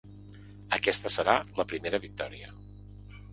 Aquesta 0.77 1.11
serà 1.15 1.35
la 1.59 1.67
primera 1.73 2.01
victòria. 2.07 2.51